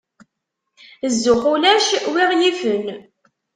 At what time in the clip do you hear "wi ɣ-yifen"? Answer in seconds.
2.13-2.85